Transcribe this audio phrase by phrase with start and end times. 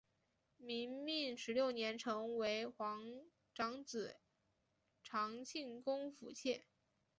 [0.57, 3.03] 明命十六年成为皇
[3.53, 4.15] 长子
[5.03, 6.65] 长庆公府妾。